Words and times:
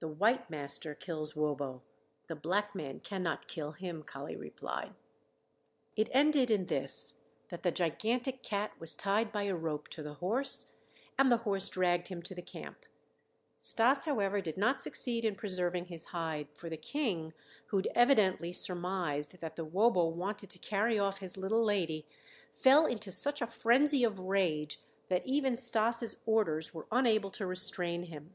"The 0.00 0.08
white 0.08 0.48
master 0.48 0.94
kills 0.94 1.36
wobo; 1.36 1.82
the 2.28 2.34
black 2.34 2.74
man 2.74 2.98
cannot 3.00 3.46
kill 3.46 3.72
him," 3.72 4.02
Kali 4.02 4.34
replied. 4.34 4.94
It 5.96 6.08
ended 6.12 6.50
in 6.50 6.64
this, 6.64 7.20
that 7.50 7.62
the 7.62 7.70
gigantic 7.70 8.42
cat 8.42 8.72
was 8.80 8.96
tied 8.96 9.32
by 9.32 9.42
a 9.42 9.54
rope 9.54 9.88
to 9.88 10.02
the 10.02 10.14
horse 10.14 10.72
and 11.18 11.30
the 11.30 11.36
horse 11.44 11.68
dragged 11.68 12.08
him 12.08 12.22
to 12.22 12.34
the 12.34 12.40
camp. 12.40 12.86
Stas, 13.58 14.04
however, 14.04 14.40
did 14.40 14.56
not 14.56 14.80
succeed 14.80 15.26
in 15.26 15.34
preserving 15.36 15.88
his 15.88 16.06
hide, 16.06 16.48
for 16.54 16.70
the 16.70 16.78
King, 16.78 17.34
who 17.66 17.82
evidently 17.94 18.50
surmised 18.50 19.40
that 19.42 19.56
the 19.56 19.64
wobo 19.66 20.06
wanted 20.06 20.48
to 20.48 20.58
carry 20.58 20.98
off 20.98 21.18
his 21.18 21.36
little 21.36 21.62
lady, 21.62 22.06
fell 22.54 22.86
into 22.86 23.12
such 23.12 23.42
a 23.42 23.46
frenzy 23.46 24.04
of 24.04 24.20
rage 24.20 24.80
that 25.10 25.26
even 25.26 25.54
Stas' 25.54 26.22
orders 26.24 26.72
were 26.72 26.86
unable 26.90 27.28
to 27.32 27.44
restrain 27.46 28.04
him. 28.04 28.34